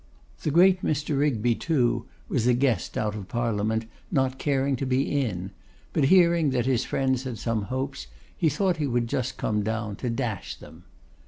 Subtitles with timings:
[0.41, 1.15] The great Mr.
[1.19, 5.51] Rigby, too, was a guest out of Parliament, nor caring to be in;
[5.93, 9.95] but hearing that his friends had some hopes, he thought he would just come down
[9.97, 10.85] to dash them.